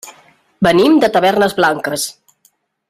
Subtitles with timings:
[0.67, 2.11] Venim de Tavernes Blanques.